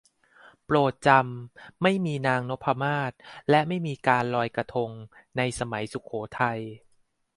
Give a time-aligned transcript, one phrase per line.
[0.65, 3.11] โปรดจำ ไม่มีนางนพมาศ
[3.49, 4.91] และไม่มีการลอยกระทง
[5.37, 6.59] ในสมัยสุโขทัย